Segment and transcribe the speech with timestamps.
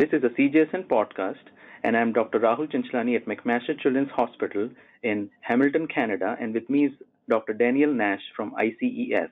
[0.00, 1.44] This is a CJSN podcast,
[1.82, 2.40] and I'm Dr.
[2.40, 4.70] Rahul Chanchlani at McMaster Children's Hospital
[5.02, 6.92] in Hamilton, Canada, and with me is
[7.28, 7.52] Dr.
[7.52, 9.28] Danielle Nash from ICES.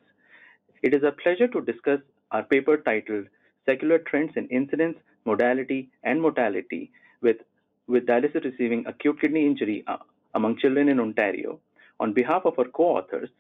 [0.83, 2.01] It is a pleasure to discuss
[2.33, 3.29] our paper titled
[3.65, 6.93] Secular Trends in Incidence, Modality, and Mortality
[7.23, 7.39] with,
[7.87, 9.97] with dialysis receiving acute kidney injury uh,
[10.35, 11.61] among children in Ontario
[11.99, 13.31] on behalf of our co-authors,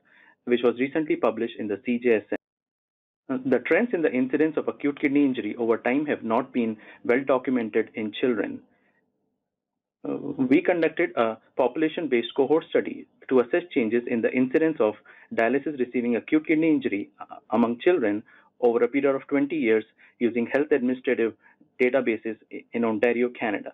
[0.46, 2.38] which was recently published in the CJSN.
[3.28, 7.22] The trends in the incidence of acute kidney injury over time have not been well
[7.26, 8.60] documented in children.
[10.08, 14.94] Uh, we conducted a population based cohort study to assess changes in the incidence of
[15.34, 18.22] dialysis receiving acute kidney injury uh, among children
[18.60, 19.84] over a period of 20 years
[20.18, 21.34] using health administrative
[21.80, 22.36] databases
[22.72, 23.72] in Ontario, Canada.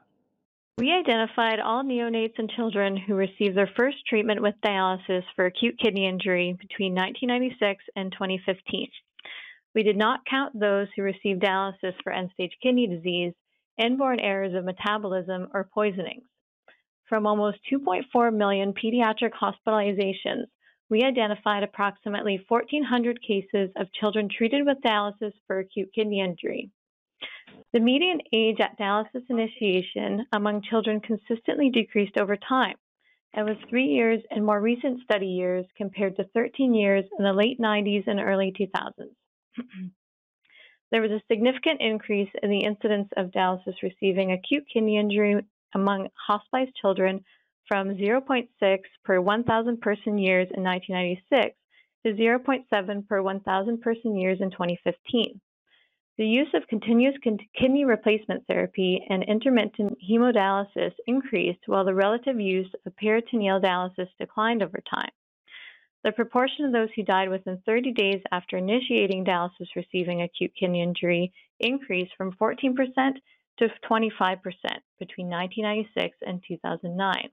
[0.78, 5.78] We identified all neonates and children who received their first treatment with dialysis for acute
[5.78, 8.88] kidney injury between 1996 and 2015.
[9.74, 13.34] We did not count those who received dialysis for end stage kidney disease,
[13.76, 16.22] inborn errors of metabolism, or poisonings.
[17.08, 20.46] From almost 2.4 million pediatric hospitalizations,
[20.88, 26.70] we identified approximately 1,400 cases of children treated with dialysis for acute kidney injury.
[27.72, 32.76] The median age at dialysis initiation among children consistently decreased over time
[33.32, 37.32] and was three years in more recent study years compared to 13 years in the
[37.32, 39.10] late 90s and early 2000s.
[40.90, 46.08] there was a significant increase in the incidence of dialysis receiving acute kidney injury among
[46.14, 47.24] hospitalized children
[47.66, 51.56] from 0.6 per 1,000 person years in 1996
[52.04, 55.40] to 0.7 per 1,000 person years in 2015.
[56.16, 57.16] The use of continuous
[57.58, 64.62] kidney replacement therapy and intermittent hemodialysis increased while the relative use of peritoneal dialysis declined
[64.62, 65.10] over time.
[66.04, 70.82] The proportion of those who died within 30 days after initiating dialysis receiving acute kidney
[70.82, 72.74] injury increased from 14%
[73.58, 74.10] to 25%
[74.98, 77.30] between 1996 and 2009,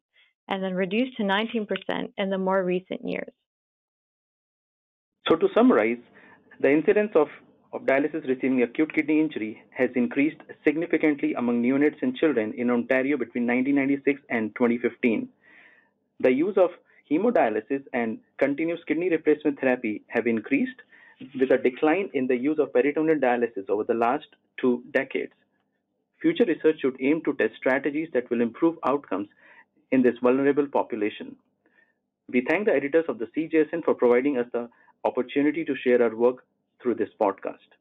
[0.48, 3.34] and then reduced to 19% in the more recent years.
[5.28, 5.98] So, to summarize,
[6.62, 7.28] the incidence of,
[7.74, 13.18] of dialysis receiving acute kidney injury has increased significantly among neonates and children in Ontario
[13.18, 15.28] between 1996 and 2015.
[16.22, 16.70] The use of
[17.12, 20.82] hemodialysis and continuous kidney replacement therapy have increased
[21.40, 24.28] with a decline in the use of peritoneal dialysis over the last
[24.60, 25.34] two decades.
[26.22, 29.28] Future research should aim to test strategies that will improve outcomes
[29.92, 31.36] in this vulnerable population.
[32.30, 34.70] We thank the editors of the CJSN for providing us the
[35.04, 36.46] opportunity to share our work
[36.82, 37.81] through this podcast.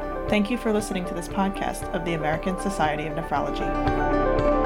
[0.29, 4.60] Thank you for listening to this podcast of the American Society of Nephrology.